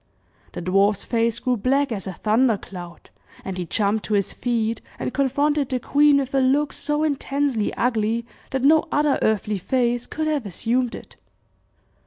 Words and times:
The 0.53 0.63
dwarf's 0.63 1.03
face 1.03 1.37
grew 1.37 1.57
black 1.57 1.91
as 1.91 2.07
a 2.07 2.13
thunder 2.13 2.57
cloud, 2.57 3.11
and 3.45 3.55
he 3.59 3.67
jumped 3.67 4.03
to 4.05 4.15
his 4.15 4.33
feet 4.33 4.81
and 4.97 5.13
confronted 5.13 5.69
the 5.69 5.79
queen 5.79 6.17
with 6.17 6.33
a 6.33 6.39
look 6.39 6.73
so 6.73 7.03
intensely 7.03 7.71
ugly 7.75 8.25
that 8.49 8.63
no 8.63 8.87
other 8.91 9.19
earthly 9.21 9.59
face 9.59 10.07
could 10.07 10.25
have 10.25 10.47
assumed 10.47 10.95
it. 10.95 11.17